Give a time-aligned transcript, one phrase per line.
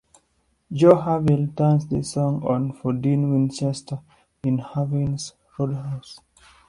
[0.73, 3.99] Jo Harvelle turns this song on for Dean Winchester
[4.43, 6.19] in Harvelle's Roadhouse.